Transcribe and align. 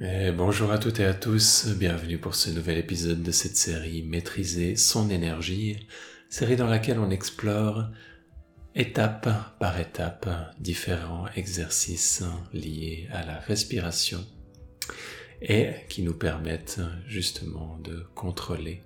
Et 0.00 0.30
bonjour 0.30 0.70
à 0.70 0.78
toutes 0.78 1.00
et 1.00 1.04
à 1.04 1.12
tous, 1.12 1.66
bienvenue 1.76 2.18
pour 2.18 2.36
ce 2.36 2.50
nouvel 2.50 2.78
épisode 2.78 3.20
de 3.20 3.32
cette 3.32 3.56
série 3.56 4.04
Maîtriser 4.04 4.76
son 4.76 5.10
énergie, 5.10 5.88
série 6.28 6.54
dans 6.54 6.68
laquelle 6.68 7.00
on 7.00 7.10
explore 7.10 7.88
étape 8.76 9.28
par 9.58 9.80
étape 9.80 10.28
différents 10.60 11.26
exercices 11.34 12.22
liés 12.52 13.08
à 13.12 13.26
la 13.26 13.40
respiration 13.40 14.24
et 15.42 15.72
qui 15.88 16.02
nous 16.02 16.14
permettent 16.14 16.80
justement 17.08 17.76
de 17.82 18.06
contrôler, 18.14 18.84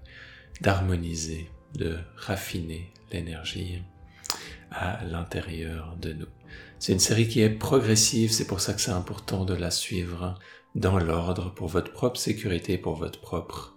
d'harmoniser, 0.63 1.51
de 1.75 1.99
raffiner 2.17 2.91
l'énergie 3.13 3.83
à 4.71 5.05
l'intérieur 5.05 5.95
de 6.01 6.15
nous. 6.15 6.29
C'est 6.79 6.95
une 6.95 7.01
série 7.01 7.29
qui 7.29 7.43
est 7.43 7.51
progressive, 7.51 8.33
c'est 8.33 8.47
pour 8.47 8.61
ça 8.61 8.73
que 8.73 8.81
c'est 8.81 8.93
important 8.93 9.45
de 9.45 9.53
la 9.53 9.71
suivre 9.71 10.39
dans 10.75 10.99
l'ordre 10.99 11.53
pour 11.55 11.69
votre 11.69 11.93
propre 11.93 12.19
sécurité, 12.19 12.79
pour 12.79 12.97
votre 12.97 13.21
propre 13.21 13.77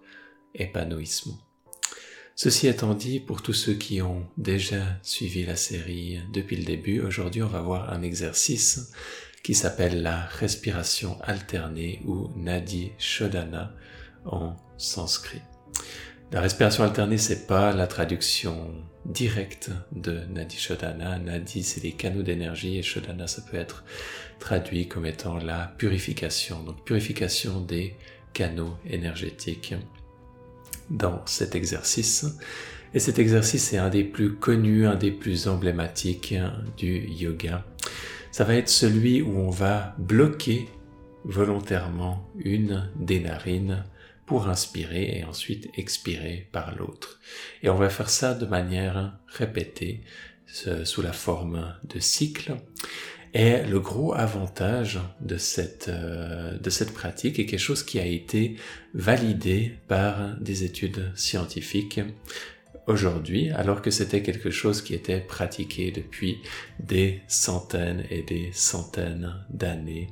épanouissement. 0.53 1.37
Ceci 2.35 2.67
étant 2.67 2.93
dit, 2.93 3.19
pour 3.19 3.41
tous 3.41 3.53
ceux 3.53 3.75
qui 3.75 4.01
ont 4.01 4.27
déjà 4.37 4.83
suivi 5.01 5.45
la 5.45 5.55
série 5.55 6.19
depuis 6.33 6.57
le 6.57 6.65
début, 6.65 6.99
aujourd'hui 6.99 7.43
on 7.43 7.47
va 7.47 7.61
voir 7.61 7.93
un 7.93 8.01
exercice 8.01 8.91
qui 9.43 9.53
s'appelle 9.53 10.01
la 10.01 10.25
respiration 10.25 11.17
alternée 11.21 12.01
ou 12.05 12.29
Nadi 12.35 12.91
Shodhana 12.97 13.73
en 14.25 14.55
sanskrit. 14.77 15.41
La 16.31 16.41
respiration 16.41 16.83
alternée, 16.83 17.17
c'est 17.17 17.47
pas 17.47 17.71
la 17.71 17.87
traduction 17.87 18.71
directe 19.05 19.69
de 19.91 20.21
Nadi 20.33 20.57
Shodhana. 20.57 21.19
Nadi, 21.19 21.63
c'est 21.63 21.83
les 21.83 21.91
canaux 21.91 22.23
d'énergie 22.23 22.77
et 22.77 22.81
Shodhana, 22.81 23.27
ça 23.27 23.43
peut 23.43 23.57
être 23.57 23.83
traduit 24.39 24.87
comme 24.87 25.05
étant 25.05 25.37
la 25.37 25.73
purification. 25.77 26.63
Donc, 26.63 26.83
purification 26.83 27.61
des 27.61 27.95
canaux 28.33 28.75
énergétiques 28.89 29.75
dans 30.89 31.21
cet 31.25 31.55
exercice. 31.55 32.25
Et 32.93 32.99
cet 32.99 33.19
exercice 33.19 33.73
est 33.73 33.77
un 33.77 33.89
des 33.89 34.03
plus 34.03 34.35
connus, 34.35 34.87
un 34.87 34.95
des 34.95 35.11
plus 35.11 35.47
emblématiques 35.47 36.35
du 36.77 37.07
yoga. 37.07 37.63
Ça 38.31 38.43
va 38.43 38.55
être 38.55 38.69
celui 38.69 39.21
où 39.21 39.37
on 39.37 39.49
va 39.49 39.95
bloquer 39.99 40.67
volontairement 41.23 42.27
une 42.37 42.89
des 42.95 43.19
narines 43.19 43.83
pour 44.25 44.47
inspirer 44.49 45.19
et 45.19 45.23
ensuite 45.23 45.69
expirer 45.75 46.47
par 46.51 46.75
l'autre. 46.75 47.19
Et 47.63 47.69
on 47.69 47.75
va 47.75 47.89
faire 47.89 48.09
ça 48.09 48.33
de 48.33 48.45
manière 48.45 49.17
répétée 49.27 50.01
sous 50.83 51.01
la 51.01 51.13
forme 51.13 51.75
de 51.83 51.99
cycle. 51.99 52.55
Et 53.33 53.63
le 53.63 53.81
gros 53.81 54.13
avantage 54.13 54.99
de 55.19 55.37
cette, 55.37 55.89
euh, 55.89 56.57
de 56.57 56.69
cette 56.69 56.93
pratique 56.93 57.37
est 57.37 57.45
quelque 57.45 57.59
chose 57.59 57.83
qui 57.83 57.99
a 57.99 58.05
été 58.05 58.55
validé 58.93 59.73
par 59.89 60.37
des 60.39 60.63
études 60.63 61.11
scientifiques 61.15 61.99
aujourd'hui, 62.87 63.49
alors 63.49 63.81
que 63.81 63.91
c'était 63.91 64.21
quelque 64.21 64.51
chose 64.51 64.81
qui 64.81 64.93
était 64.93 65.19
pratiqué 65.19 65.91
depuis 65.91 66.37
des 66.79 67.21
centaines 67.27 68.05
et 68.09 68.21
des 68.21 68.51
centaines 68.53 69.33
d'années 69.49 70.07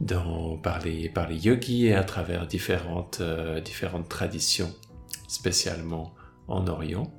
dans, 0.00 0.56
par, 0.56 0.80
les, 0.84 1.08
par 1.08 1.28
les 1.28 1.36
yogis 1.36 1.86
et 1.86 1.94
à 1.94 2.04
travers 2.04 2.46
différentes, 2.46 3.18
euh, 3.20 3.60
différentes 3.60 4.08
traditions, 4.08 4.72
spécialement 5.28 6.14
en 6.46 6.66
Orient. 6.66 7.12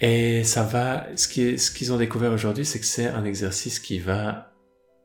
Et 0.00 0.42
ça 0.42 0.64
va, 0.64 1.06
ce 1.14 1.28
qu'ils 1.28 1.60
ce 1.60 1.92
ont 1.92 1.96
découvert 1.96 2.32
aujourd'hui, 2.32 2.64
c'est 2.64 2.80
que 2.80 2.86
c'est 2.86 3.06
un 3.06 3.24
exercice 3.24 3.78
qui 3.78 4.00
va 4.00 4.52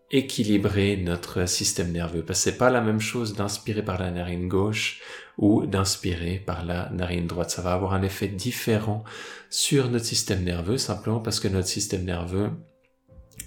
équilibrer 0.10 0.98
notre 0.98 1.48
système 1.48 1.92
nerveux. 1.92 2.24
Parce 2.24 2.40
que 2.40 2.52
c'est 2.52 2.58
pas 2.58 2.70
la 2.70 2.82
même 2.82 3.00
chose 3.00 3.34
d'inspirer 3.34 3.84
par 3.84 4.00
la 4.00 4.10
narine 4.10 4.48
gauche 4.48 5.02
ou 5.38 5.66
d'inspirer 5.66 6.42
par 6.44 6.66
la 6.66 6.90
narine 6.90 7.28
droite. 7.28 7.52
Ça 7.52 7.62
va 7.62 7.74
avoir 7.74 7.94
un 7.94 8.02
effet 8.02 8.28
différent 8.28 9.04
sur 9.50 9.90
notre 9.92 10.06
système 10.06 10.44
nerveux, 10.44 10.78
simplement 10.78 11.20
parce 11.20 11.40
que 11.40 11.48
notre 11.48 11.68
système 11.68 12.06
nerveux 12.06 12.52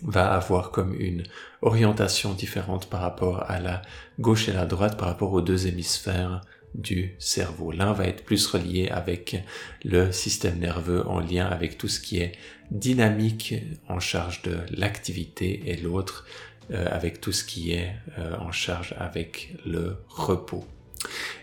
va 0.02 0.32
avoir 0.32 0.70
comme 0.70 0.94
une 0.94 1.24
orientation 1.62 2.32
différente 2.32 2.88
par 2.88 3.00
rapport 3.00 3.50
à 3.50 3.60
la 3.60 3.82
gauche 4.18 4.48
et 4.48 4.52
la 4.52 4.66
droite, 4.66 4.96
par 4.96 5.08
rapport 5.08 5.32
aux 5.32 5.42
deux 5.42 5.66
hémisphères 5.66 6.40
du 6.74 7.14
cerveau. 7.18 7.72
L'un 7.72 7.92
va 7.92 8.06
être 8.06 8.24
plus 8.24 8.46
relié 8.46 8.88
avec 8.88 9.42
le 9.84 10.12
système 10.12 10.58
nerveux 10.58 11.06
en 11.06 11.20
lien 11.20 11.46
avec 11.46 11.78
tout 11.78 11.88
ce 11.88 12.00
qui 12.00 12.18
est 12.18 12.32
dynamique 12.70 13.54
en 13.88 13.98
charge 13.98 14.42
de 14.42 14.58
l'activité 14.70 15.70
et 15.70 15.76
l'autre 15.76 16.26
euh, 16.70 16.86
avec 16.90 17.20
tout 17.20 17.32
ce 17.32 17.44
qui 17.44 17.72
est 17.72 17.92
euh, 18.18 18.36
en 18.38 18.52
charge 18.52 18.94
avec 18.98 19.54
le 19.66 19.96
repos. 20.08 20.64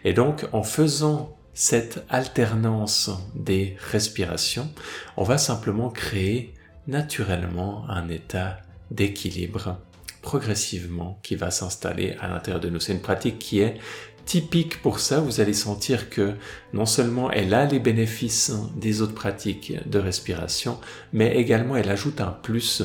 Et 0.05 0.13
donc 0.13 0.47
en 0.53 0.63
faisant 0.63 1.37
cette 1.53 2.05
alternance 2.09 3.09
des 3.35 3.75
respirations, 3.91 4.71
on 5.17 5.23
va 5.23 5.37
simplement 5.37 5.89
créer 5.89 6.53
naturellement 6.87 7.85
un 7.89 8.09
état 8.09 8.57
d'équilibre 8.91 9.79
progressivement 10.21 11.19
qui 11.23 11.35
va 11.35 11.51
s'installer 11.51 12.15
à 12.19 12.27
l'intérieur 12.27 12.59
de 12.59 12.69
nous. 12.69 12.79
C'est 12.79 12.93
une 12.93 13.01
pratique 13.01 13.39
qui 13.39 13.59
est 13.59 13.77
typique 14.25 14.81
pour 14.81 14.99
ça. 14.99 15.19
Vous 15.19 15.39
allez 15.39 15.53
sentir 15.53 16.09
que 16.09 16.33
non 16.73 16.85
seulement 16.85 17.31
elle 17.31 17.53
a 17.53 17.65
les 17.65 17.79
bénéfices 17.79 18.51
des 18.75 19.01
autres 19.01 19.13
pratiques 19.13 19.73
de 19.87 19.99
respiration, 19.99 20.79
mais 21.13 21.37
également 21.37 21.77
elle 21.77 21.89
ajoute 21.89 22.19
un 22.21 22.31
plus. 22.31 22.83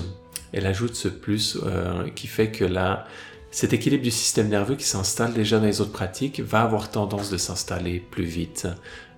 Elle 0.52 0.66
ajoute 0.66 0.94
ce 0.94 1.08
plus 1.08 1.58
euh, 1.64 2.08
qui 2.10 2.26
fait 2.26 2.50
que 2.50 2.64
là, 2.64 3.06
cet 3.50 3.72
équilibre 3.72 4.04
du 4.04 4.10
système 4.10 4.48
nerveux 4.48 4.76
qui 4.76 4.84
s'installe 4.84 5.32
déjà 5.32 5.58
dans 5.58 5.66
les 5.66 5.80
autres 5.80 5.92
pratiques 5.92 6.40
va 6.40 6.62
avoir 6.62 6.90
tendance 6.90 7.28
de 7.30 7.36
s'installer 7.36 7.98
plus 7.98 8.24
vite 8.24 8.68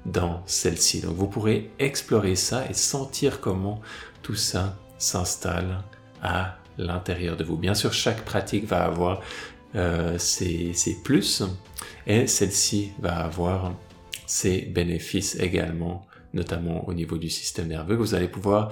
dans 0.06 0.42
celle-ci. 0.47 1.00
Donc 1.00 1.15
vous 1.16 1.28
pourrez 1.28 1.70
explorer 1.78 2.37
ça 2.37 2.65
et 2.69 2.75
sentir 2.75 3.41
comment 3.41 3.81
tout 4.22 4.34
ça 4.34 4.76
s'installe 4.98 5.82
à 6.22 6.56
l'intérieur 6.78 7.37
de 7.37 7.44
vous. 7.44 7.56
Bien 7.56 7.75
sûr, 7.75 7.92
chaque 7.92 8.25
pratique 8.25 8.66
va 8.66 8.84
avoir 8.84 9.20
euh, 9.76 10.19
ses, 10.19 10.75
plus 11.03 11.43
et 12.06 12.26
celle-ci 12.26 12.93
va 13.00 13.16
avoir 13.16 13.75
ses 14.26 14.62
bénéfices 14.62 15.37
également, 15.41 16.06
notamment 16.32 16.88
au 16.88 16.94
niveau 16.94 17.19
du 17.19 17.28
système 17.28 17.69
nerveux 17.69 17.97
vous 17.97 18.14
allez 18.14 18.28
pouvoir 18.28 18.70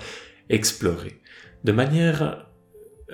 explorer. 0.49 1.21
De 1.65 1.73
manière 1.73 2.47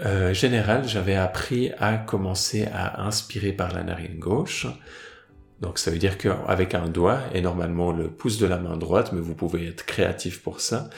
euh, 0.04 0.32
générale, 0.32 0.86
j'avais 0.86 1.16
appris 1.16 1.72
à 1.78 1.96
commencer 1.96 2.68
à 2.72 3.02
inspirer 3.02 3.52
par 3.52 3.74
la 3.74 3.82
narine 3.82 4.18
gauche. 4.18 4.66
Donc 5.60 5.78
ça 5.78 5.90
veut 5.90 5.98
dire 5.98 6.18
qu'avec 6.18 6.74
un 6.74 6.88
doigt 6.88 7.20
et 7.34 7.40
normalement 7.40 7.92
le 7.92 8.10
pouce 8.10 8.38
de 8.38 8.46
la 8.46 8.58
main 8.58 8.76
droite, 8.76 9.12
mais 9.12 9.20
vous 9.20 9.34
pouvez 9.34 9.66
être 9.68 9.84
créatif 9.84 10.42
pour 10.42 10.60
ça, 10.60 10.88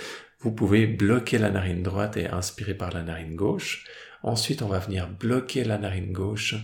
vous 0.41 0.53
pouvez 0.53 0.87
bloquer 0.87 1.39
la 1.39 1.51
narine 1.51 1.83
droite 1.83 2.17
et 2.17 2.29
inspirer 2.29 2.75
par 2.75 2.93
la 2.93 3.03
narine 3.03 3.37
gauche. 3.37 3.85
Ensuite, 4.23 4.63
on 4.63 4.69
va 4.69 4.79
venir 4.79 5.09
bloquer 5.09 5.65
la 5.65 5.79
narine 5.79 6.13
gauche 6.13 6.55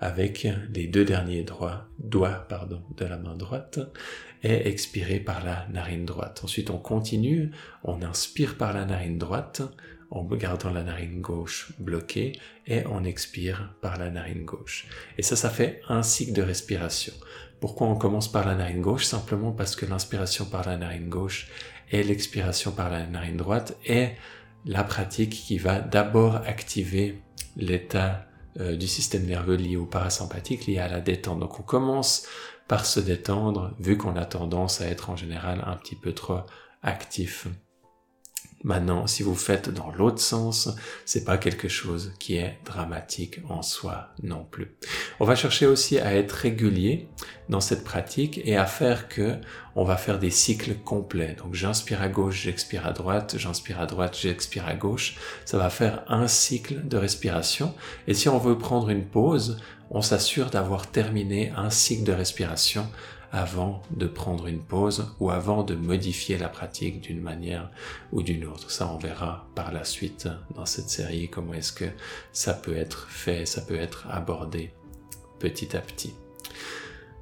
avec 0.00 0.48
les 0.74 0.86
deux 0.86 1.04
derniers 1.04 1.44
doigts, 1.44 1.88
de 1.98 3.04
la 3.04 3.18
main 3.18 3.36
droite 3.36 3.80
et 4.42 4.68
expirer 4.68 5.20
par 5.20 5.44
la 5.44 5.66
narine 5.72 6.06
droite. 6.06 6.40
Ensuite, 6.42 6.70
on 6.70 6.78
continue, 6.78 7.50
on 7.84 8.02
inspire 8.02 8.56
par 8.56 8.72
la 8.72 8.84
narine 8.84 9.18
droite 9.18 9.62
en 10.10 10.24
gardant 10.24 10.70
la 10.70 10.82
narine 10.82 11.20
gauche 11.20 11.72
bloquée 11.78 12.32
et 12.66 12.84
on 12.86 13.04
expire 13.04 13.74
par 13.80 13.96
la 13.98 14.10
narine 14.10 14.44
gauche. 14.44 14.86
Et 15.18 15.22
ça, 15.22 15.36
ça 15.36 15.50
fait 15.50 15.80
un 15.88 16.02
cycle 16.02 16.32
de 16.32 16.42
respiration. 16.42 17.12
Pourquoi 17.60 17.86
on 17.86 17.96
commence 17.96 18.30
par 18.30 18.46
la 18.46 18.54
narine 18.54 18.80
gauche? 18.80 19.04
Simplement 19.04 19.52
parce 19.52 19.76
que 19.76 19.86
l'inspiration 19.86 20.46
par 20.46 20.66
la 20.66 20.76
narine 20.76 21.08
gauche 21.08 21.48
et 21.90 22.02
l'expiration 22.02 22.72
par 22.72 22.90
la 22.90 23.06
narine 23.06 23.36
droite 23.36 23.76
est 23.84 24.16
la 24.64 24.84
pratique 24.84 25.30
qui 25.30 25.58
va 25.58 25.80
d'abord 25.80 26.36
activer 26.36 27.22
l'état 27.56 28.26
euh, 28.58 28.76
du 28.76 28.88
système 28.88 29.26
nerveux 29.26 29.56
lié 29.56 29.76
au 29.76 29.86
parasympathique, 29.86 30.66
lié 30.66 30.78
à 30.78 30.88
la 30.88 31.00
détente. 31.00 31.40
Donc 31.40 31.60
on 31.60 31.62
commence 31.62 32.26
par 32.66 32.86
se 32.86 33.00
détendre 33.00 33.74
vu 33.78 33.96
qu'on 33.96 34.16
a 34.16 34.24
tendance 34.24 34.80
à 34.80 34.86
être 34.86 35.10
en 35.10 35.16
général 35.16 35.62
un 35.66 35.76
petit 35.76 35.96
peu 35.96 36.12
trop 36.12 36.40
actif 36.82 37.46
Maintenant, 38.62 39.06
si 39.06 39.22
vous 39.22 39.34
faites 39.34 39.70
dans 39.70 39.90
l'autre 39.90 40.20
sens, 40.20 40.68
c'est 41.06 41.24
pas 41.24 41.38
quelque 41.38 41.68
chose 41.68 42.12
qui 42.18 42.36
est 42.36 42.58
dramatique 42.66 43.40
en 43.48 43.62
soi 43.62 44.10
non 44.22 44.44
plus. 44.50 44.76
On 45.18 45.24
va 45.24 45.34
chercher 45.34 45.66
aussi 45.66 45.98
à 45.98 46.14
être 46.14 46.32
régulier 46.32 47.08
dans 47.48 47.62
cette 47.62 47.84
pratique 47.84 48.38
et 48.44 48.56
à 48.56 48.66
faire 48.66 49.08
que 49.08 49.36
on 49.76 49.84
va 49.84 49.96
faire 49.96 50.18
des 50.18 50.30
cycles 50.30 50.74
complets. 50.74 51.36
Donc 51.38 51.54
j'inspire 51.54 52.02
à 52.02 52.08
gauche, 52.08 52.42
j'expire 52.42 52.86
à 52.86 52.92
droite, 52.92 53.36
j'inspire 53.38 53.80
à 53.80 53.86
droite, 53.86 54.18
j'expire 54.20 54.66
à 54.66 54.74
gauche. 54.74 55.16
Ça 55.46 55.56
va 55.56 55.70
faire 55.70 56.04
un 56.08 56.28
cycle 56.28 56.86
de 56.86 56.98
respiration. 56.98 57.74
Et 58.06 58.14
si 58.14 58.28
on 58.28 58.38
veut 58.38 58.58
prendre 58.58 58.90
une 58.90 59.06
pause, 59.06 59.58
on 59.90 60.02
s'assure 60.02 60.50
d'avoir 60.50 60.86
terminé 60.86 61.50
un 61.56 61.70
cycle 61.70 62.04
de 62.04 62.12
respiration 62.12 62.86
avant 63.32 63.82
de 63.90 64.06
prendre 64.06 64.46
une 64.46 64.60
pause 64.60 65.14
ou 65.20 65.30
avant 65.30 65.62
de 65.62 65.74
modifier 65.74 66.38
la 66.38 66.48
pratique 66.48 67.00
d'une 67.00 67.20
manière 67.20 67.70
ou 68.12 68.22
d'une 68.22 68.44
autre. 68.44 68.70
Ça, 68.70 68.90
on 68.92 68.98
verra 68.98 69.48
par 69.54 69.72
la 69.72 69.84
suite 69.84 70.28
dans 70.54 70.66
cette 70.66 70.90
série 70.90 71.28
comment 71.28 71.54
est-ce 71.54 71.72
que 71.72 71.84
ça 72.32 72.54
peut 72.54 72.76
être 72.76 73.08
fait, 73.08 73.46
ça 73.46 73.60
peut 73.60 73.78
être 73.78 74.06
abordé 74.10 74.72
petit 75.38 75.76
à 75.76 75.80
petit. 75.80 76.14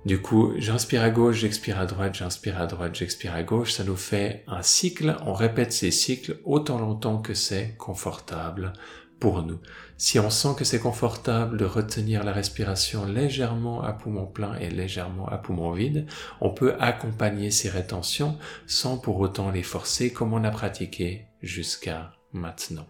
Du 0.05 0.23
coup, 0.23 0.55
j'inspire 0.57 1.03
à 1.03 1.11
gauche, 1.11 1.37
j'expire 1.37 1.79
à 1.79 1.85
droite, 1.85 2.15
j'inspire 2.15 2.61
à 2.61 2.67
droite, 2.67 2.95
j'expire 2.95 3.35
à 3.35 3.43
gauche. 3.43 3.73
Ça 3.73 3.85
nous 3.85 3.97
fait 3.97 4.45
un 4.47 4.63
cycle. 4.63 5.17
On 5.27 5.35
répète 5.35 5.73
ces 5.73 5.91
cycles 5.91 6.39
autant 6.45 6.79
longtemps 6.79 7.19
que 7.19 7.35
c'est 7.35 7.75
confortable 7.77 8.73
pour 9.21 9.43
nous. 9.43 9.59
Si 9.97 10.19
on 10.19 10.31
sent 10.31 10.55
que 10.57 10.65
c'est 10.65 10.79
confortable 10.79 11.57
de 11.57 11.65
retenir 11.65 12.25
la 12.25 12.33
respiration 12.33 13.05
légèrement 13.05 13.83
à 13.83 13.93
poumon 13.93 14.27
plein 14.27 14.55
et 14.57 14.71
légèrement 14.71 15.27
à 15.29 15.39
poumon 15.39 15.73
vide, 15.73 16.07
on 16.41 16.51
peut 16.51 16.75
accompagner 16.79 17.51
ces 17.51 17.69
rétentions 17.69 18.37
sans 18.67 18.97
pour 18.97 19.19
autant 19.19 19.51
les 19.51 19.63
forcer 19.63 20.13
comme 20.13 20.33
on 20.33 20.45
a 20.45 20.51
pratiqué 20.51 21.27
jusqu'à 21.43 22.13
maintenant. 22.33 22.87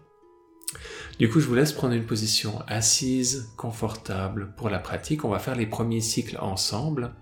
Du 1.17 1.29
coup, 1.29 1.39
je 1.39 1.47
vous 1.47 1.55
laisse 1.55 1.73
prendre 1.73 1.93
une 1.93 2.05
position 2.05 2.61
assise, 2.67 3.51
confortable 3.57 4.53
pour 4.55 4.69
la 4.69 4.79
pratique. 4.79 5.25
On 5.25 5.29
va 5.29 5.39
faire 5.39 5.55
les 5.55 5.65
premiers 5.65 6.01
cycles 6.01 6.37
ensemble. 6.39 7.15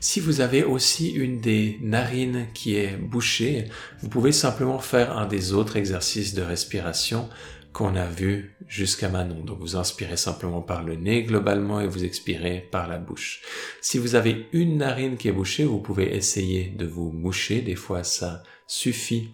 Si 0.00 0.20
vous 0.20 0.40
avez 0.40 0.64
aussi 0.64 1.10
une 1.10 1.40
des 1.40 1.78
narines 1.82 2.46
qui 2.54 2.76
est 2.76 2.96
bouchée, 2.96 3.64
vous 4.00 4.08
pouvez 4.08 4.32
simplement 4.32 4.78
faire 4.78 5.16
un 5.16 5.26
des 5.26 5.52
autres 5.52 5.76
exercices 5.76 6.34
de 6.34 6.42
respiration 6.42 7.28
qu'on 7.72 7.94
a 7.94 8.06
vu 8.06 8.56
jusqu'à 8.66 9.08
maintenant. 9.08 9.44
Donc 9.44 9.58
vous 9.60 9.76
inspirez 9.76 10.16
simplement 10.16 10.62
par 10.62 10.82
le 10.82 10.96
nez 10.96 11.22
globalement 11.22 11.80
et 11.80 11.86
vous 11.86 12.04
expirez 12.04 12.66
par 12.70 12.88
la 12.88 12.98
bouche. 12.98 13.42
Si 13.80 13.98
vous 13.98 14.14
avez 14.14 14.46
une 14.52 14.78
narine 14.78 15.16
qui 15.16 15.28
est 15.28 15.32
bouchée, 15.32 15.64
vous 15.64 15.78
pouvez 15.78 16.16
essayer 16.16 16.74
de 16.76 16.86
vous 16.86 17.10
moucher. 17.12 17.60
Des 17.60 17.76
fois 17.76 18.04
ça 18.04 18.42
suffit 18.66 19.30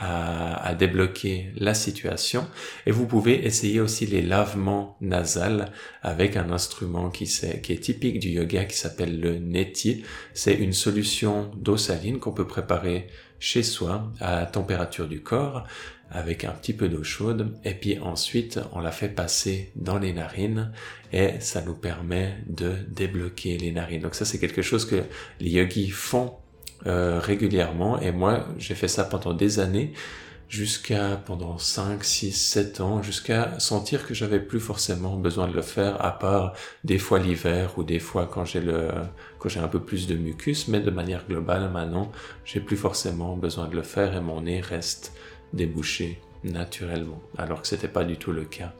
à, 0.00 0.74
débloquer 0.74 1.50
la 1.56 1.74
situation. 1.74 2.46
Et 2.86 2.90
vous 2.90 3.06
pouvez 3.06 3.44
essayer 3.44 3.80
aussi 3.80 4.06
les 4.06 4.22
lavements 4.22 4.96
nasales 5.00 5.72
avec 6.02 6.36
un 6.36 6.50
instrument 6.50 7.10
qui, 7.10 7.24
est, 7.24 7.60
qui 7.60 7.72
est 7.72 7.80
typique 7.80 8.18
du 8.18 8.30
yoga 8.30 8.64
qui 8.64 8.76
s'appelle 8.76 9.20
le 9.20 9.38
neti. 9.38 10.04
C'est 10.32 10.54
une 10.54 10.72
solution 10.72 11.50
d'eau 11.56 11.76
saline 11.76 12.18
qu'on 12.18 12.32
peut 12.32 12.46
préparer 12.46 13.08
chez 13.38 13.62
soi 13.62 14.10
à 14.20 14.46
température 14.46 15.08
du 15.08 15.22
corps 15.22 15.66
avec 16.10 16.44
un 16.44 16.50
petit 16.50 16.72
peu 16.72 16.88
d'eau 16.88 17.04
chaude 17.04 17.56
et 17.64 17.74
puis 17.74 17.98
ensuite 18.00 18.58
on 18.72 18.80
la 18.80 18.90
fait 18.90 19.08
passer 19.08 19.70
dans 19.76 19.98
les 19.98 20.12
narines 20.12 20.72
et 21.12 21.38
ça 21.40 21.62
nous 21.62 21.74
permet 21.74 22.38
de 22.48 22.74
débloquer 22.88 23.58
les 23.58 23.70
narines. 23.70 24.00
Donc 24.00 24.14
ça 24.14 24.24
c'est 24.24 24.38
quelque 24.38 24.62
chose 24.62 24.84
que 24.84 25.04
les 25.38 25.50
yogis 25.50 25.90
font 25.90 26.34
euh, 26.86 27.18
régulièrement. 27.20 28.00
Et 28.00 28.12
moi 28.12 28.46
j'ai 28.58 28.74
fait 28.74 28.88
ça 28.88 29.04
pendant 29.04 29.32
des 29.34 29.58
années 29.58 29.92
jusqu'à 30.50 31.16
pendant 31.24 31.58
5, 31.58 32.02
6, 32.02 32.32
7 32.32 32.80
ans, 32.80 33.02
jusqu'à 33.02 33.58
sentir 33.60 34.04
que 34.04 34.14
j'avais 34.14 34.40
plus 34.40 34.58
forcément 34.58 35.16
besoin 35.16 35.46
de 35.46 35.54
le 35.54 35.62
faire, 35.62 36.04
à 36.04 36.18
part 36.18 36.54
des 36.82 36.98
fois 36.98 37.20
l'hiver 37.20 37.78
ou 37.78 37.84
des 37.84 38.00
fois 38.00 38.28
quand 38.30 38.44
j'ai 38.44 38.60
le, 38.60 38.88
quand 39.38 39.48
j'ai 39.48 39.60
un 39.60 39.68
peu 39.68 39.78
plus 39.80 40.08
de 40.08 40.16
mucus, 40.16 40.66
mais 40.66 40.80
de 40.80 40.90
manière 40.90 41.24
globale 41.26 41.70
maintenant, 41.70 42.10
j'ai 42.44 42.58
plus 42.58 42.76
forcément 42.76 43.36
besoin 43.36 43.68
de 43.68 43.76
le 43.76 43.82
faire 43.82 44.16
et 44.16 44.20
mon 44.20 44.40
nez 44.40 44.60
reste 44.60 45.12
débouché 45.52 46.20
naturellement, 46.42 47.20
alors 47.38 47.62
que 47.62 47.68
c'était 47.68 47.88
pas 47.88 48.04
du 48.04 48.16
tout 48.16 48.32
le 48.32 48.44
cas 48.44 48.72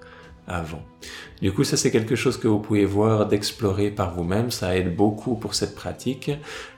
Du 1.41 1.53
coup, 1.53 1.65
ça 1.65 1.77
c'est 1.77 1.91
quelque 1.91 2.17
chose 2.17 2.37
que 2.37 2.49
vous 2.49 2.59
pouvez 2.59 2.85
voir, 2.85 3.27
d'explorer 3.27 3.91
par 3.91 4.15
vous-même, 4.15 4.51
ça 4.51 4.77
aide 4.77 4.95
beaucoup 4.95 5.37
pour 5.37 5.55
cette 5.55 5.75
pratique. 5.75 6.31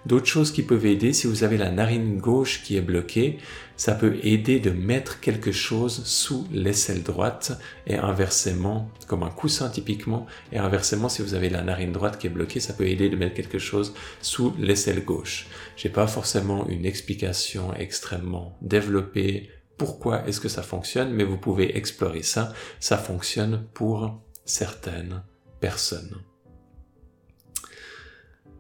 D'autres 0.07 0.27
choses 0.27 0.53
qui 0.53 0.63
peuvent 0.63 0.87
aider, 0.87 1.13
si 1.13 1.27
vous 1.27 1.43
avez 1.43 1.57
la 1.57 1.71
narine 1.71 2.19
gauche 2.19 2.63
qui 2.63 2.77
est 2.77 2.83
bloquée, 2.83 3.39
ça 3.77 3.95
peut 3.95 4.19
aider 4.23 4.61
de 4.61 4.71
mettre 4.71 5.19
quelque 5.19 5.51
chose 5.51 6.05
sous 6.05 6.47
l'aisselle 6.53 7.03
droite 7.03 7.59
et 7.89 7.97
inversement, 7.97 8.89
comme 9.09 9.25
un 9.25 9.31
coussin 9.31 9.69
typiquement, 9.69 10.27
et 10.53 10.59
inversement, 10.59 11.09
si 11.09 11.23
vous 11.23 11.35
avez 11.35 11.49
la 11.49 11.63
narine 11.63 11.91
droite 11.91 12.19
qui 12.19 12.29
est 12.29 12.31
bloquée, 12.31 12.61
ça 12.61 12.75
peut 12.75 12.87
aider 12.87 13.09
de 13.09 13.17
mettre 13.17 13.35
quelque 13.35 13.59
chose 13.59 13.95
sous 14.21 14.55
l'aisselle 14.59 15.05
gauche. 15.05 15.47
J'ai 15.77 15.89
pas 15.89 16.07
forcément 16.07 16.69
une 16.69 16.87
explication 16.87 17.75
extrêmement 17.75 18.57
développée 18.63 19.51
pourquoi 19.77 20.27
est-ce 20.27 20.41
que 20.41 20.49
ça 20.49 20.63
fonctionne, 20.63 21.13
mais 21.13 21.25
vous 21.25 21.39
pouvez 21.39 21.77
explorer 21.77 22.23
ça. 22.23 22.53
Ça 22.81 22.99
fonctionne 22.99 23.67
pour 23.75 24.21
certaines 24.45 25.23
personnes. 25.61 26.23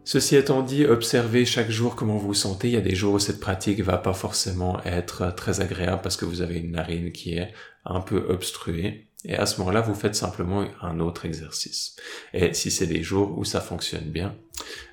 Ceci 0.04 0.34
étant 0.34 0.62
dit, 0.62 0.84
observez 0.84 1.44
chaque 1.44 1.70
jour 1.70 1.94
comment 1.94 2.16
vous 2.16 2.28
vous 2.28 2.34
sentez. 2.34 2.68
Il 2.68 2.74
y 2.74 2.76
a 2.76 2.80
des 2.80 2.96
jours 2.96 3.14
où 3.14 3.18
cette 3.20 3.38
pratique 3.38 3.80
va 3.82 3.98
pas 3.98 4.14
forcément 4.14 4.82
être 4.84 5.32
très 5.36 5.60
agréable 5.60 6.02
parce 6.02 6.16
que 6.16 6.24
vous 6.24 6.42
avez 6.42 6.58
une 6.58 6.72
narine 6.72 7.12
qui 7.12 7.34
est 7.34 7.52
un 7.84 8.00
peu 8.00 8.16
obstruée. 8.28 9.08
Et 9.24 9.36
à 9.36 9.46
ce 9.46 9.60
moment-là, 9.60 9.80
vous 9.80 9.94
faites 9.94 10.16
simplement 10.16 10.66
un 10.80 10.98
autre 10.98 11.24
exercice. 11.24 11.94
Et 12.34 12.52
si 12.54 12.72
c'est 12.72 12.88
des 12.88 13.04
jours 13.04 13.38
où 13.38 13.44
ça 13.44 13.60
fonctionne 13.60 14.10
bien, 14.10 14.34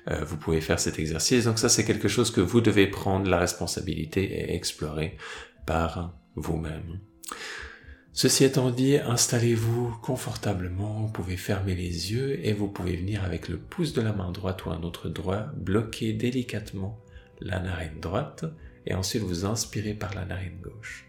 euh, 0.08 0.24
vous 0.24 0.36
pouvez 0.36 0.60
faire 0.60 0.78
cet 0.78 1.00
exercice. 1.00 1.46
Donc 1.46 1.58
ça, 1.58 1.68
c'est 1.68 1.84
quelque 1.84 2.06
chose 2.06 2.30
que 2.30 2.40
vous 2.40 2.60
devez 2.60 2.86
prendre 2.86 3.28
la 3.28 3.38
responsabilité 3.38 4.22
et 4.22 4.54
explorer 4.54 5.16
par 5.66 6.14
vous-même. 6.36 7.00
Ceci 8.12 8.44
étant 8.44 8.70
dit, 8.70 8.96
installez-vous 8.96 9.96
confortablement, 10.02 11.02
vous 11.02 11.12
pouvez 11.12 11.36
fermer 11.36 11.74
les 11.74 12.12
yeux 12.12 12.44
et 12.44 12.52
vous 12.52 12.68
pouvez 12.68 12.96
venir 12.96 13.24
avec 13.24 13.48
le 13.48 13.56
pouce 13.56 13.92
de 13.92 14.02
la 14.02 14.12
main 14.12 14.32
droite 14.32 14.66
ou 14.66 14.70
un 14.70 14.82
autre 14.82 15.08
doigt 15.08 15.52
bloquer 15.56 16.12
délicatement 16.12 16.98
la 17.40 17.60
narine 17.60 18.00
droite 18.00 18.44
et 18.86 18.94
ensuite 18.94 19.22
vous 19.22 19.44
inspirez 19.44 19.94
par 19.94 20.12
la 20.14 20.24
narine 20.24 20.60
gauche. 20.60 21.06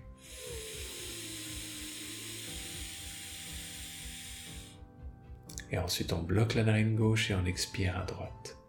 Et 5.72 5.78
ensuite 5.78 6.14
on 6.14 6.22
bloque 6.22 6.54
la 6.54 6.64
narine 6.64 6.96
gauche 6.96 7.32
et 7.32 7.36
on 7.36 7.46
expire 7.46 7.98
à 7.98 8.06
droite. 8.06 8.61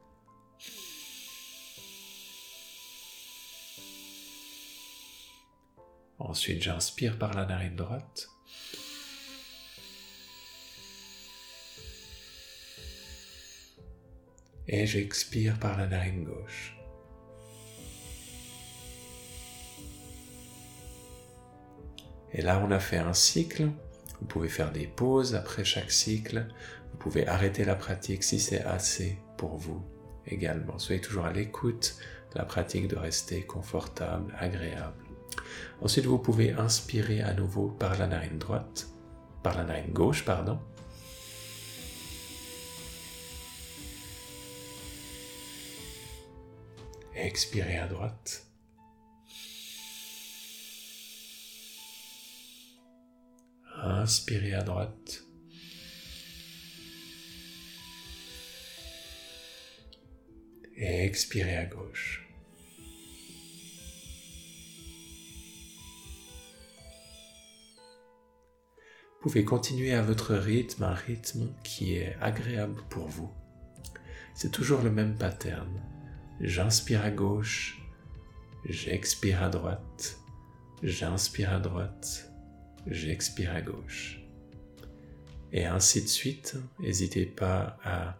Ensuite, 6.24 6.62
j'inspire 6.62 7.18
par 7.18 7.34
la 7.34 7.44
narine 7.44 7.74
droite. 7.74 8.30
Et 14.68 14.86
j'expire 14.86 15.58
par 15.58 15.76
la 15.76 15.88
narine 15.88 16.22
gauche. 16.22 16.76
Et 22.32 22.40
là, 22.40 22.62
on 22.64 22.70
a 22.70 22.78
fait 22.78 22.98
un 22.98 23.14
cycle. 23.14 23.70
Vous 24.20 24.26
pouvez 24.26 24.48
faire 24.48 24.70
des 24.70 24.86
pauses 24.86 25.34
après 25.34 25.64
chaque 25.64 25.90
cycle. 25.90 26.46
Vous 26.92 26.98
pouvez 26.98 27.26
arrêter 27.26 27.64
la 27.64 27.74
pratique 27.74 28.22
si 28.22 28.38
c'est 28.38 28.62
assez 28.62 29.18
pour 29.36 29.56
vous 29.56 29.82
également. 30.28 30.78
Soyez 30.78 31.00
toujours 31.00 31.26
à 31.26 31.32
l'écoute 31.32 31.96
de 32.32 32.38
la 32.38 32.44
pratique 32.44 32.86
de 32.86 32.96
rester 32.96 33.42
confortable, 33.42 34.32
agréable. 34.38 35.01
Ensuite, 35.80 36.06
vous 36.06 36.18
pouvez 36.18 36.52
inspirer 36.52 37.22
à 37.22 37.34
nouveau 37.34 37.68
par 37.68 37.98
la 37.98 38.06
narine 38.06 38.38
droite, 38.38 38.88
par 39.42 39.56
la 39.56 39.64
narine 39.64 39.92
gauche, 39.92 40.24
pardon. 40.24 40.58
Expirez 47.14 47.78
à 47.78 47.86
droite. 47.86 48.46
Inspirez 53.82 54.54
à 54.54 54.62
droite. 54.62 55.24
Et 60.76 61.04
expirez 61.04 61.56
à 61.56 61.64
gauche. 61.66 62.21
Vous 69.22 69.28
pouvez 69.28 69.44
continuer 69.44 69.94
à 69.94 70.02
votre 70.02 70.34
rythme, 70.34 70.82
un 70.82 70.94
rythme 70.94 71.46
qui 71.62 71.94
est 71.94 72.16
agréable 72.20 72.82
pour 72.90 73.06
vous. 73.06 73.30
C'est 74.34 74.50
toujours 74.50 74.82
le 74.82 74.90
même 74.90 75.16
pattern. 75.16 75.80
J'inspire 76.40 77.04
à 77.04 77.12
gauche, 77.12 77.80
j'expire 78.64 79.44
à 79.44 79.48
droite, 79.48 80.18
j'inspire 80.82 81.52
à 81.52 81.60
droite, 81.60 82.32
j'expire 82.88 83.54
à 83.54 83.62
gauche. 83.62 84.20
Et 85.52 85.66
ainsi 85.66 86.02
de 86.02 86.08
suite, 86.08 86.56
n'hésitez 86.80 87.24
pas 87.24 87.78
à 87.84 88.18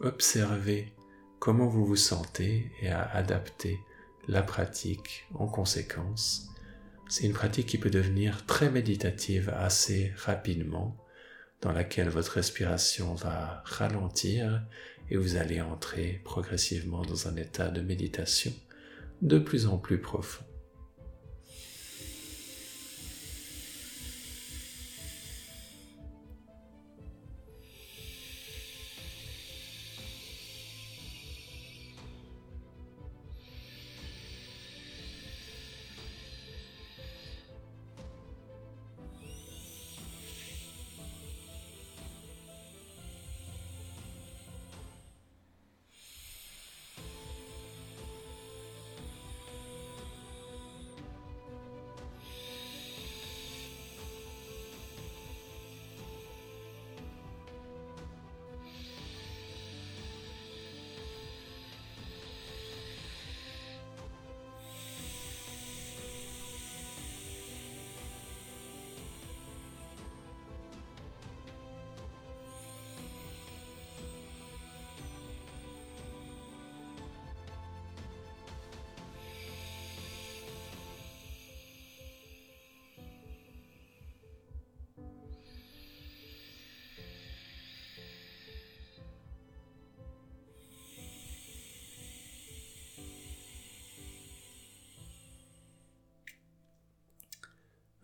observer 0.00 0.92
comment 1.38 1.68
vous 1.68 1.86
vous 1.86 1.94
sentez 1.94 2.72
et 2.80 2.88
à 2.88 3.04
adapter 3.10 3.78
la 4.26 4.42
pratique 4.42 5.24
en 5.34 5.46
conséquence 5.46 6.51
c'est 7.12 7.26
une 7.26 7.34
pratique 7.34 7.66
qui 7.66 7.76
peut 7.76 7.90
devenir 7.90 8.46
très 8.46 8.70
méditative 8.70 9.52
assez 9.54 10.14
rapidement, 10.16 10.96
dans 11.60 11.70
laquelle 11.70 12.08
votre 12.08 12.32
respiration 12.32 13.12
va 13.12 13.62
ralentir 13.66 14.62
et 15.10 15.18
vous 15.18 15.36
allez 15.36 15.60
entrer 15.60 16.22
progressivement 16.24 17.02
dans 17.02 17.28
un 17.28 17.36
état 17.36 17.68
de 17.68 17.82
méditation 17.82 18.50
de 19.20 19.38
plus 19.38 19.66
en 19.66 19.76
plus 19.76 20.00
profond. 20.00 20.42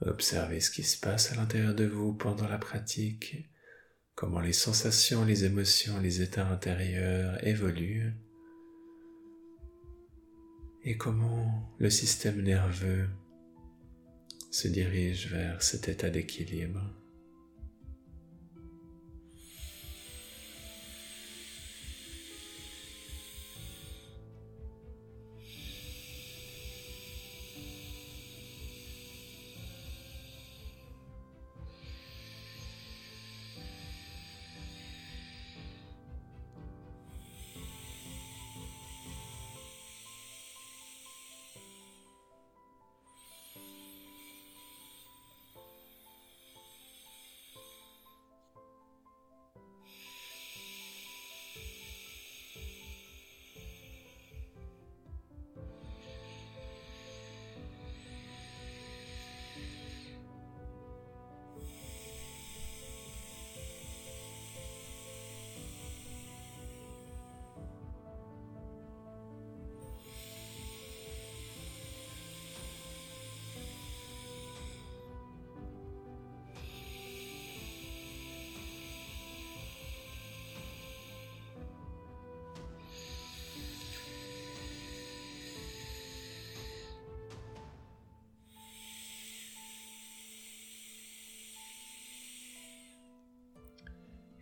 Observez 0.09 0.61
ce 0.61 0.71
qui 0.71 0.85
se 0.85 0.99
passe 0.99 1.33
à 1.33 1.37
l'intérieur 1.37 1.75
de 1.75 1.85
vous 1.85 2.15
pendant 2.15 2.49
la 2.49 2.57
pratique, 2.57 3.47
comment 4.15 4.41
les 4.41 4.55
sensations, 4.55 5.23
les 5.23 5.45
émotions, 5.45 6.01
les 6.01 6.23
états 6.23 6.49
intérieurs 6.49 7.47
évoluent 7.47 8.15
et 10.83 10.97
comment 10.97 11.75
le 11.79 11.91
système 11.91 12.41
nerveux 12.41 13.07
se 14.51 14.69
dirige 14.69 15.31
vers 15.31 15.63
cet 15.63 15.91
état 15.91 16.09
d'équilibre. 16.09 16.98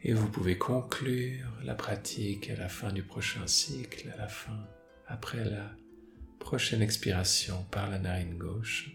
Et 0.08 0.14
vous 0.14 0.28
pouvez 0.28 0.56
conclure 0.56 1.48
la 1.64 1.75
pratique 1.75 2.48
à 2.50 2.54
la 2.54 2.68
fin 2.68 2.92
du 2.92 3.02
prochain 3.02 3.44
cycle, 3.48 4.08
à 4.14 4.16
la 4.16 4.28
fin, 4.28 4.68
après 5.08 5.44
la 5.44 5.72
prochaine 6.38 6.80
expiration 6.80 7.64
par 7.72 7.90
la 7.90 7.98
narine 7.98 8.38
gauche. 8.38 8.92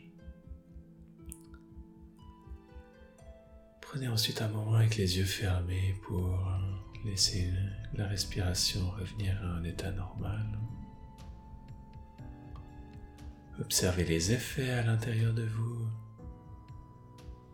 Prenez 3.82 4.08
ensuite 4.08 4.42
un 4.42 4.48
moment 4.48 4.76
avec 4.76 4.96
les 4.96 5.18
yeux 5.18 5.26
fermés 5.26 5.98
pour 6.04 6.40
laisser 7.04 7.52
la 7.94 8.08
respiration 8.08 8.90
revenir 8.92 9.38
à 9.44 9.48
un 9.48 9.66
état 9.66 9.92
normal. 9.92 10.46
Observez 13.60 14.06
les 14.06 14.32
effets 14.32 14.70
à 14.70 14.84
l'intérieur 14.84 15.34
de 15.34 15.44
vous. 15.44 15.90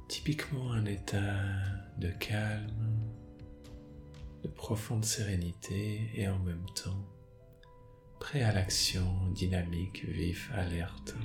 Typiquement 0.07 0.73
un 0.73 0.85
état 0.85 1.41
de 1.97 2.11
calme, 2.11 3.07
de 4.43 4.47
profonde 4.47 5.05
sérénité 5.05 6.09
et 6.13 6.27
en 6.27 6.39
même 6.39 6.65
temps 6.75 7.05
prêt 8.19 8.41
à 8.41 8.51
l'action, 8.51 9.27
dynamique, 9.31 10.05
vif, 10.05 10.51
alerte. 10.53 11.15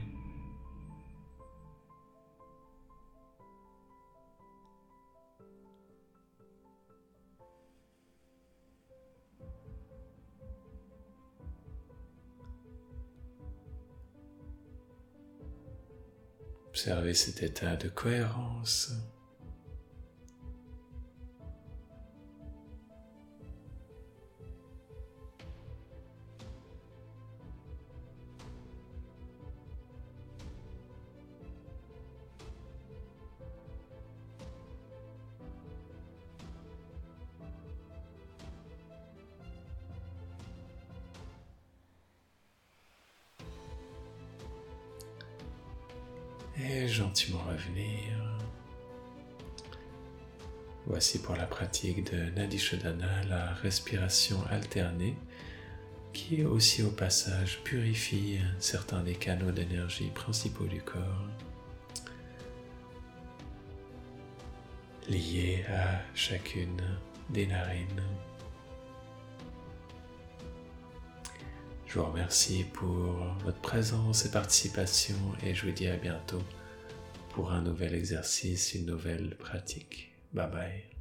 Observez 16.69 17.14
cet 17.14 17.42
état 17.42 17.76
de 17.76 17.88
cohérence 17.88 18.92
et 46.61 46.88
gentiment 46.88 47.42
revenir. 47.49 48.18
Voici 50.87 51.21
pour 51.21 51.37
la 51.37 51.47
pratique 51.47 52.11
de 52.12 52.30
Nadishodana 52.30 53.25
la 53.28 53.54
respiration 53.54 54.38
alternée 54.50 55.14
qui 56.12 56.44
aussi 56.44 56.82
au 56.82 56.90
passage 56.90 57.61
purifie 57.64 58.38
certains 58.59 59.02
des 59.02 59.14
canaux 59.14 59.52
d'énergie 59.52 60.11
principaux 60.14 60.66
du 60.66 60.82
corps 60.82 61.26
liés 65.09 65.64
à 65.68 66.00
chacune 66.14 66.80
des 67.30 67.47
narines. 67.47 68.02
Je 71.92 71.99
vous 71.99 72.06
remercie 72.06 72.64
pour 72.72 72.88
votre 73.44 73.61
présence 73.61 74.25
et 74.25 74.30
participation 74.30 75.14
et 75.44 75.54
je 75.54 75.66
vous 75.66 75.72
dis 75.72 75.88
à 75.88 75.96
bientôt 75.99 76.40
pour 77.34 77.52
un 77.52 77.61
nouvel 77.61 77.94
exercice, 77.94 78.72
une 78.72 78.87
nouvelle 78.87 79.37
pratique. 79.37 80.11
Bye 80.32 80.50
bye. 80.50 80.91